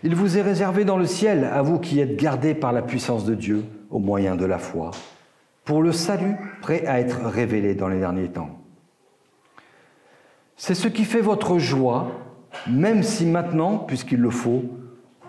[0.02, 3.24] Il vous est réservé dans le ciel, à vous qui êtes gardés par la puissance
[3.24, 4.90] de Dieu au moyen de la foi,
[5.64, 8.58] pour le salut prêt à être révélé dans les derniers temps.
[10.56, 12.10] C'est ce qui fait votre joie,
[12.68, 14.64] même si maintenant, puisqu'il le faut,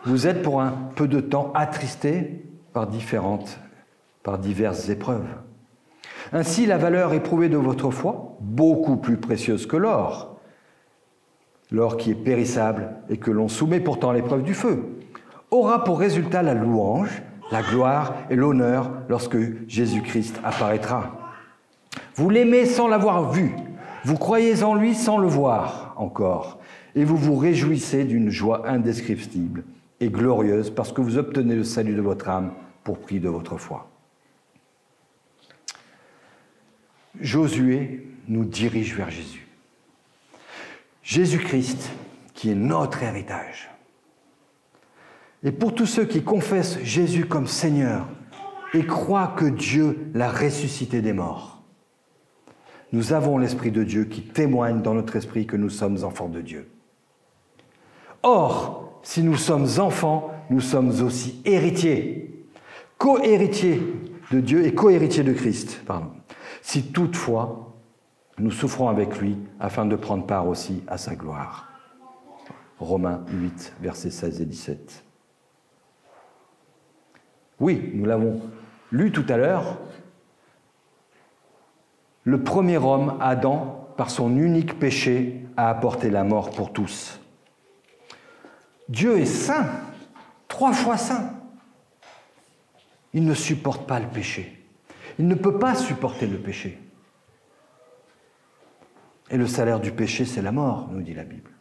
[0.05, 3.59] vous êtes pour un peu de temps attristés par différentes,
[4.23, 5.27] par diverses épreuves.
[6.31, 10.39] Ainsi, la valeur éprouvée de votre foi, beaucoup plus précieuse que l'or,
[11.71, 14.99] l'or qui est périssable et que l'on soumet pourtant à l'épreuve du feu,
[15.51, 21.11] aura pour résultat la louange, la gloire et l'honneur lorsque Jésus-Christ apparaîtra.
[22.15, 23.55] Vous l'aimez sans l'avoir vu,
[24.05, 26.59] vous croyez en lui sans le voir encore,
[26.95, 29.63] et vous vous réjouissez d'une joie indescriptible
[29.99, 32.51] et glorieuse parce que vous obtenez le salut de votre âme
[32.83, 33.89] pour prix de votre foi.
[37.19, 39.47] Josué nous dirige vers Jésus.
[41.03, 41.89] Jésus-Christ
[42.33, 43.69] qui est notre héritage.
[45.43, 48.07] Et pour tous ceux qui confessent Jésus comme Seigneur
[48.73, 51.61] et croient que Dieu l'a ressuscité des morts,
[52.93, 56.41] nous avons l'Esprit de Dieu qui témoigne dans notre esprit que nous sommes enfants de
[56.41, 56.69] Dieu.
[58.21, 62.32] Or, si nous sommes enfants, nous sommes aussi héritiers,
[63.03, 63.81] co-héritiers
[64.31, 65.81] de Dieu et co-héritiers de Christ.
[65.85, 66.11] Pardon.
[66.61, 67.73] Si toutefois,
[68.37, 71.67] nous souffrons avec lui afin de prendre part aussi à sa gloire.
[72.79, 75.03] Romains 8, versets 16 et 17.
[77.59, 78.39] Oui, nous l'avons
[78.93, 79.79] lu tout à l'heure,
[82.23, 87.19] le premier homme, Adam, par son unique péché, a apporté la mort pour tous.
[88.87, 89.67] Dieu est saint,
[90.47, 91.32] trois fois saint.
[93.13, 94.63] Il ne supporte pas le péché.
[95.19, 96.79] Il ne peut pas supporter le péché.
[99.29, 101.51] Et le salaire du péché, c'est la mort, nous dit la Bible.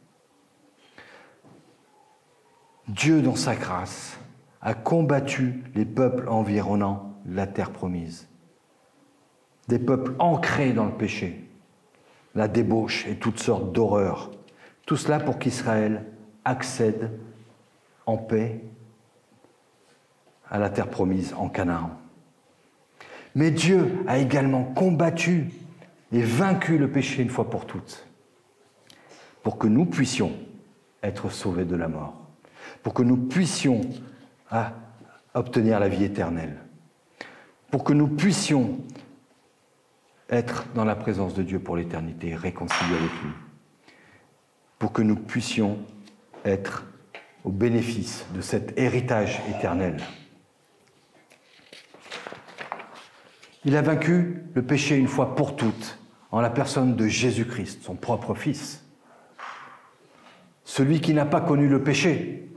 [2.89, 4.19] Dieu, dans sa grâce,
[4.61, 8.29] a combattu les peuples environnant la terre promise.
[9.69, 11.49] Des peuples ancrés dans le péché,
[12.35, 14.31] la débauche et toutes sortes d'horreurs.
[14.87, 16.05] Tout cela pour qu'Israël
[16.45, 17.11] accède
[18.07, 18.65] en paix
[20.53, 21.91] à la terre promise en Canaan.
[23.35, 25.51] Mais Dieu a également combattu
[26.13, 28.07] et vaincu le péché une fois pour toutes,
[29.43, 30.33] pour que nous puissions
[31.03, 32.15] être sauvés de la mort,
[32.83, 33.81] pour que nous puissions
[34.51, 34.75] ah,
[35.33, 36.59] obtenir la vie éternelle,
[37.71, 38.79] pour que nous puissions
[40.29, 43.33] être dans la présence de Dieu pour l'éternité, réconciliés avec lui,
[44.79, 45.79] pour que nous puissions
[46.45, 46.85] être
[47.43, 49.97] au bénéfice de cet héritage éternel.
[53.65, 55.99] Il a vaincu le péché une fois pour toutes
[56.31, 58.85] en la personne de Jésus-Christ, son propre Fils.
[60.65, 62.49] Celui qui n'a pas connu le péché.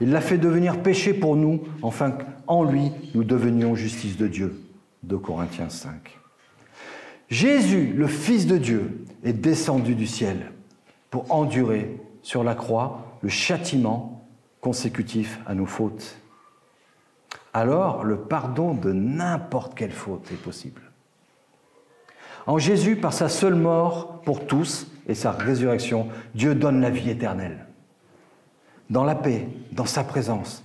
[0.00, 4.60] Il l'a fait devenir péché pour nous, afin qu'en lui, nous devenions justice de Dieu.
[5.02, 6.18] De Corinthiens 5.
[7.28, 10.52] Jésus, le Fils de Dieu, est descendu du ciel
[11.10, 14.26] pour endurer sur la croix le châtiment
[14.60, 16.19] consécutif à nos fautes.
[17.52, 20.82] Alors le pardon de n'importe quelle faute est possible.
[22.46, 27.10] En Jésus, par sa seule mort pour tous et sa résurrection, Dieu donne la vie
[27.10, 27.66] éternelle.
[28.88, 30.64] Dans la paix, dans sa présence,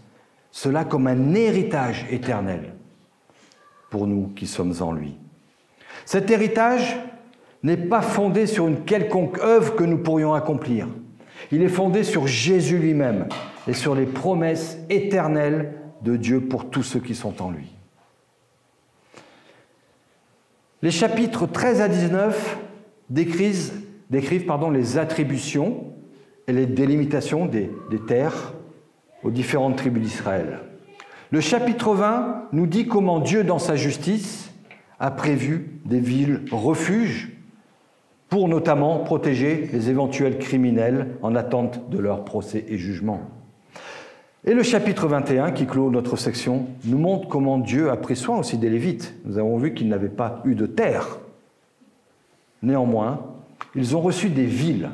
[0.51, 2.73] cela comme un héritage éternel
[3.89, 5.17] pour nous qui sommes en lui.
[6.05, 6.97] Cet héritage
[7.61, 10.87] n'est pas fondé sur une quelconque œuvre que nous pourrions accomplir.
[11.51, 13.27] Il est fondé sur Jésus lui-même
[13.67, 17.67] et sur les promesses éternelles de Dieu pour tous ceux qui sont en lui.
[20.81, 22.59] Les chapitres 13 à 19
[23.09, 23.81] décrivent,
[24.71, 25.85] les attributions
[26.47, 28.53] et les délimitations des, des terres
[29.23, 30.59] aux différentes tribus d'Israël.
[31.31, 34.51] Le chapitre 20 nous dit comment Dieu, dans sa justice,
[34.99, 37.31] a prévu des villes refuges
[38.29, 43.21] pour notamment protéger les éventuels criminels en attente de leur procès et jugement.
[44.47, 48.37] Et le chapitre 21, qui clôt notre section, nous montre comment Dieu a pris soin
[48.37, 49.15] aussi des Lévites.
[49.25, 51.17] Nous avons vu qu'ils n'avaient pas eu de terre.
[52.61, 53.25] Néanmoins,
[53.73, 54.91] ils ont reçu des villes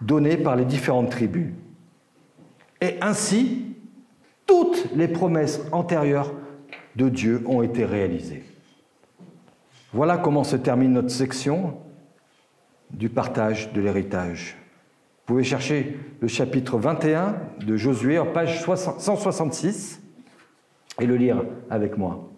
[0.00, 1.48] données par les différentes tribus.
[2.80, 3.64] Et ainsi,
[4.46, 6.32] toutes les promesses antérieures
[6.94, 8.44] de Dieu ont été réalisées.
[9.92, 11.78] Voilà comment se termine notre section
[12.92, 14.59] du partage de l'héritage.
[15.30, 20.02] Vous pouvez chercher le chapitre 21 de Josué en page 166
[21.00, 22.28] et le lire avec moi.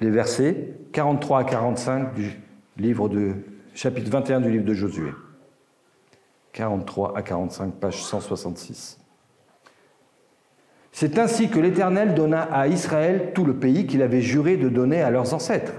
[0.00, 2.40] Les versets 43 à 45 du
[2.78, 3.34] livre de
[3.74, 5.10] chapitre 21 du livre de Josué.
[6.54, 8.98] 43 à 45, page 166.
[10.92, 15.02] C'est ainsi que l'Éternel donna à Israël tout le pays qu'il avait juré de donner
[15.02, 15.74] à leurs ancêtres.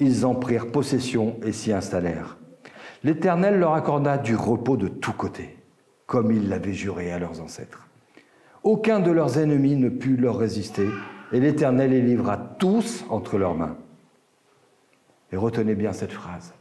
[0.00, 2.36] Ils en prirent possession et s'y installèrent.
[3.04, 5.56] L'Éternel leur accorda du repos de tous côtés,
[6.06, 7.86] comme il l'avait juré à leurs ancêtres.
[8.62, 10.88] Aucun de leurs ennemis ne put leur résister,
[11.32, 13.76] et l'Éternel les livra tous entre leurs mains.
[15.30, 16.54] Et retenez bien cette phrase.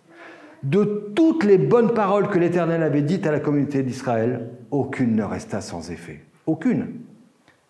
[0.63, 5.23] De toutes les bonnes paroles que l'Éternel avait dites à la communauté d'Israël, aucune ne
[5.23, 6.23] resta sans effet.
[6.45, 7.01] Aucune.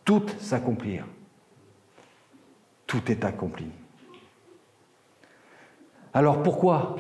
[0.06, 1.08] Toutes s'accomplirent.
[2.86, 3.68] tout est accompli.
[6.14, 6.96] Alors pourquoi,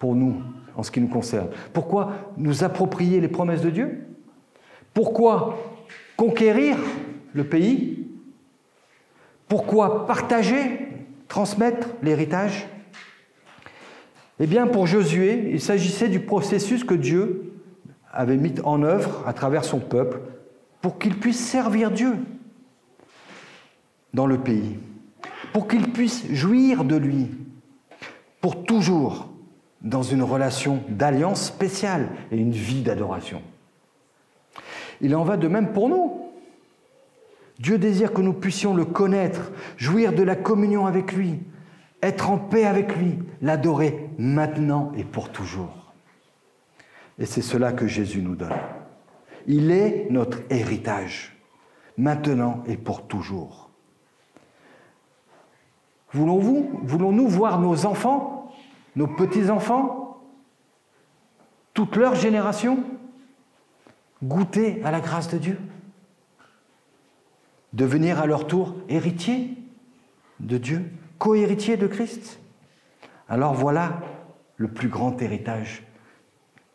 [0.00, 0.42] pour nous,
[0.76, 4.06] en ce qui nous concerne, pourquoi nous approprier les promesses de Dieu?
[4.92, 5.58] Pourquoi
[6.16, 6.76] conquérir
[7.32, 8.06] le pays?
[9.48, 10.88] Pourquoi partager,
[11.28, 12.66] transmettre l'héritage?
[14.40, 17.52] Eh bien, pour Josué, il s'agissait du processus que Dieu
[18.12, 20.20] avait mis en œuvre à travers son peuple
[20.80, 22.16] pour qu'il puisse servir Dieu
[24.12, 24.78] dans le pays,
[25.52, 27.28] pour qu'il puisse jouir de lui,
[28.40, 29.33] pour toujours
[29.84, 33.42] dans une relation d'alliance spéciale et une vie d'adoration.
[35.00, 36.30] Il en va de même pour nous.
[37.58, 41.38] Dieu désire que nous puissions le connaître, jouir de la communion avec lui,
[42.02, 45.92] être en paix avec lui, l'adorer maintenant et pour toujours.
[47.18, 48.56] Et c'est cela que Jésus nous donne.
[49.46, 51.36] Il est notre héritage,
[51.96, 53.70] maintenant et pour toujours.
[56.12, 58.43] Voulons-nous voir nos enfants,
[58.96, 60.22] nos petits-enfants,
[61.72, 62.84] toute leur génération,
[64.22, 65.58] goûter à la grâce de Dieu
[67.74, 69.58] Devenir à leur tour héritiers
[70.38, 72.38] de Dieu, co-héritiers de Christ
[73.28, 74.00] Alors voilà
[74.56, 75.82] le plus grand héritage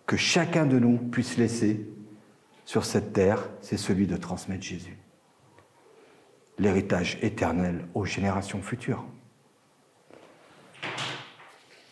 [0.06, 1.88] que chacun de nous puisse laisser
[2.66, 4.98] sur cette terre, c'est celui de transmettre Jésus.
[6.58, 9.06] L'héritage éternel aux générations futures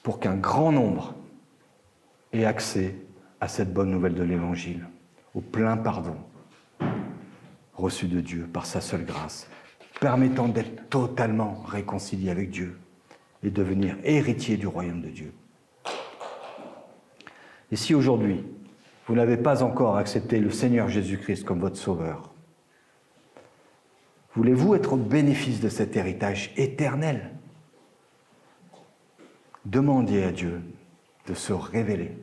[0.07, 1.15] pour qu'un grand nombre
[2.31, 2.95] ait accès
[3.41, 4.87] à cette bonne nouvelle de l'Évangile,
[5.35, 6.15] au plein pardon
[7.73, 9.49] reçu de Dieu par sa seule grâce,
[9.99, 12.79] permettant d'être totalement réconcilié avec Dieu
[13.43, 15.33] et devenir héritier du royaume de Dieu.
[17.73, 18.45] Et si aujourd'hui,
[19.07, 22.33] vous n'avez pas encore accepté le Seigneur Jésus-Christ comme votre Sauveur,
[24.35, 27.36] voulez-vous être au bénéfice de cet héritage éternel
[29.67, 30.61] Demandez à Dieu
[31.27, 32.17] de se révéler.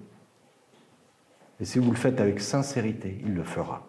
[1.60, 3.86] Et si vous le faites avec sincérité, il le fera.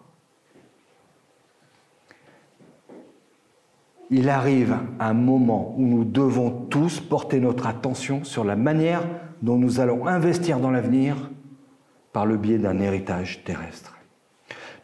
[4.10, 9.02] Il arrive un moment où nous devons tous porter notre attention sur la manière
[9.40, 11.16] dont nous allons investir dans l'avenir
[12.12, 13.96] par le biais d'un héritage terrestre.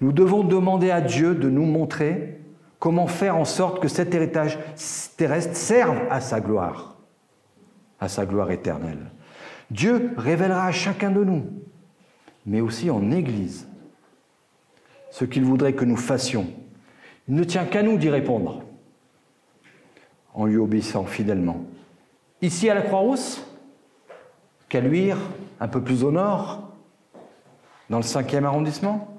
[0.00, 2.40] Nous devons demander à Dieu de nous montrer
[2.78, 4.58] comment faire en sorte que cet héritage
[5.18, 6.91] terrestre serve à sa gloire
[8.02, 9.12] à sa gloire éternelle.
[9.70, 11.44] Dieu révélera à chacun de nous,
[12.44, 13.68] mais aussi en Église,
[15.12, 16.48] ce qu'il voudrait que nous fassions.
[17.28, 18.64] Il ne tient qu'à nous d'y répondre,
[20.34, 21.64] en lui obéissant fidèlement.
[22.40, 23.46] Ici à la Croix-Rousse,
[24.68, 25.18] qu'à Luire,
[25.60, 26.72] un peu plus au nord,
[27.88, 29.16] dans le cinquième arrondissement.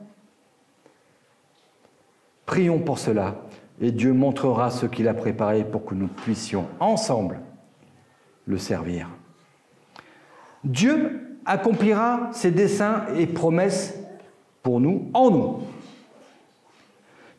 [2.45, 3.35] Prions pour cela,
[3.79, 7.39] et Dieu montrera ce qu'il a préparé pour que nous puissions ensemble
[8.45, 9.07] le servir.
[10.63, 13.97] Dieu accomplira ses desseins et promesses
[14.61, 15.59] pour nous, en nous.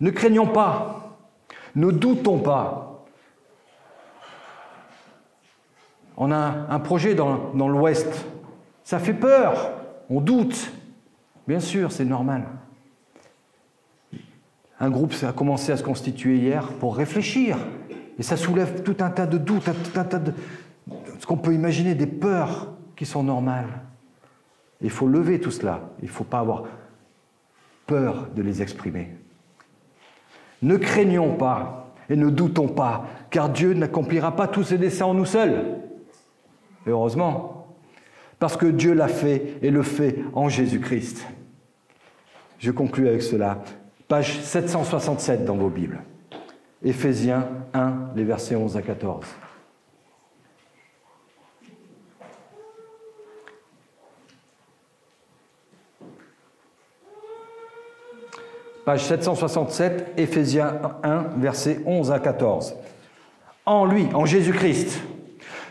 [0.01, 1.17] Ne craignons pas,
[1.75, 3.05] ne doutons pas.
[6.17, 8.27] On a un projet dans, l'Ouest,
[8.85, 9.73] ça fait peur,
[10.11, 10.71] on doute.
[11.49, 12.45] Bien sûr, c'est normal.
[14.79, 17.57] Un groupe a commencé à se constituer hier pour réfléchir,
[18.19, 20.33] et ça soulève tout un tas de doutes, tout un tas de,
[21.19, 23.83] ce qu'on peut imaginer des peurs qui sont normales.
[24.81, 25.81] Il faut lever tout cela.
[26.01, 26.65] Il ne faut pas avoir
[27.87, 29.11] peur de les exprimer.
[30.63, 35.15] Ne craignons pas et ne doutons pas, car Dieu n'accomplira pas tous ses desseins en
[35.15, 35.79] nous seuls.
[36.87, 37.67] Heureusement,
[38.39, 41.27] parce que Dieu l'a fait et le fait en Jésus-Christ.
[42.59, 43.63] Je conclus avec cela.
[44.09, 46.03] Page 767 dans vos Bibles.
[46.83, 49.25] Éphésiens 1, les versets 11 à 14.
[58.85, 62.75] Page 767, Éphésiens 1, versets 11 à 14.
[63.65, 65.01] En lui, en Jésus-Christ,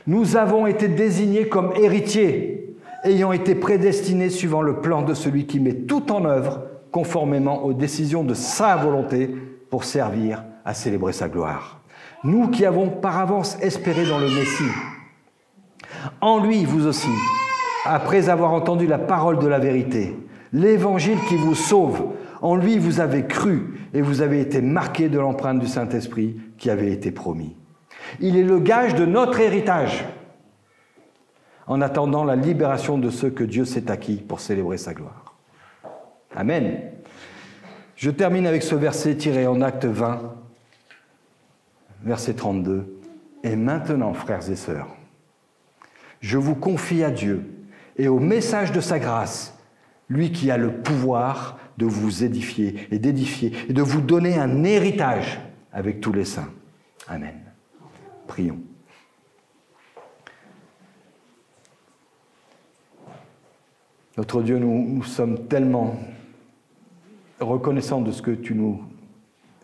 [0.07, 5.59] nous avons été désignés comme héritiers, ayant été prédestinés suivant le plan de celui qui
[5.59, 9.29] met tout en œuvre conformément aux décisions de sa volonté
[9.69, 11.81] pour servir à célébrer sa gloire.
[12.23, 14.71] Nous qui avons par avance espéré dans le Messie,
[16.19, 17.09] en lui, vous aussi,
[17.85, 20.15] après avoir entendu la parole de la vérité,
[20.51, 22.03] l'évangile qui vous sauve,
[22.43, 26.69] en lui, vous avez cru et vous avez été marqué de l'empreinte du Saint-Esprit qui
[26.69, 27.55] avait été promis.
[28.19, 30.03] Il est le gage de notre héritage
[31.67, 35.35] en attendant la libération de ceux que Dieu s'est acquis pour célébrer sa gloire.
[36.35, 36.81] Amen.
[37.95, 40.35] Je termine avec ce verset tiré en acte 20,
[42.03, 42.99] verset 32.
[43.45, 44.89] Et maintenant, frères et sœurs,
[46.19, 47.45] je vous confie à Dieu
[47.95, 49.57] et au message de sa grâce,
[50.09, 54.63] lui qui a le pouvoir de vous édifier et d'édifier et de vous donner un
[54.63, 55.39] héritage
[55.71, 56.49] avec tous les saints.
[57.07, 57.39] Amen.
[58.27, 58.59] Prions.
[64.15, 65.99] Notre Dieu, nous, sommes tellement
[67.39, 68.83] reconnaissants de ce que tu nous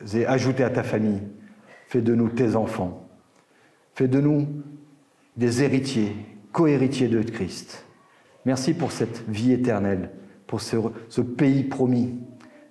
[0.01, 1.22] as ajouté à ta famille.
[1.88, 3.07] Fais de nous tes enfants.
[3.93, 4.47] Fais de nous
[5.38, 6.16] des héritiers,
[6.51, 7.86] co-héritiers de Christ.
[8.45, 10.10] Merci pour cette vie éternelle,
[10.50, 12.20] pour ce, pays promis.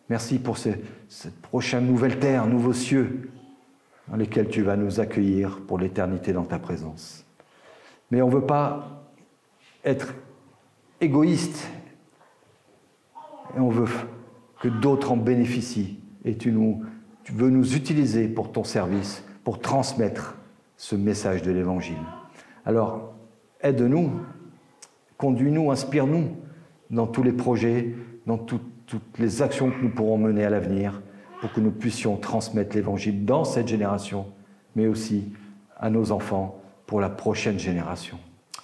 [0.08, 3.30] Merci pour cette prochaine nouvelle terre, nouveaux cieux,
[4.08, 7.24] dans lesquels tu vas nous accueillir pour l'éternité dans ta présence.
[8.10, 9.04] Mais on ne veut pas
[9.84, 10.12] être
[11.00, 11.68] égoïste,
[13.56, 13.86] et on veut
[14.60, 16.00] que d'autres en bénéficient.
[16.24, 16.82] Et tu, nous,
[17.22, 20.36] tu veux nous utiliser pour ton service, pour transmettre
[20.76, 21.94] ce message de l'Évangile.
[22.66, 23.14] Alors,
[23.60, 24.10] aide-nous,
[25.16, 26.47] conduis-nous, inspire-nous
[26.90, 27.94] dans tous les projets,
[28.26, 31.02] dans toutes les actions que nous pourrons mener à l'avenir,
[31.40, 34.26] pour que nous puissions transmettre l'Évangile dans cette génération,
[34.74, 35.32] mais aussi
[35.76, 38.18] à nos enfants pour la prochaine génération.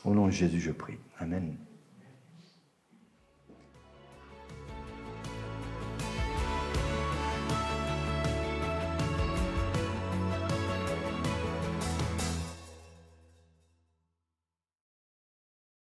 [0.05, 0.99] Au nom de Jésus, je prie.
[1.21, 1.55] Amen.